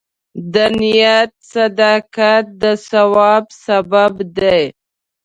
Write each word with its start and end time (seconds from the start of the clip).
د 0.53 0.55
نیت 0.77 1.31
صداقت 1.53 2.45
د 2.61 2.63
ثواب 2.89 3.45
سبب 3.65 4.13
دی. 4.37 4.63